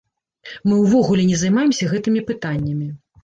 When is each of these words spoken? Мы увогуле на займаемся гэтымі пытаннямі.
Мы 0.69 0.75
увогуле 0.85 1.25
на 1.31 1.37
займаемся 1.43 1.91
гэтымі 1.93 2.25
пытаннямі. 2.31 2.87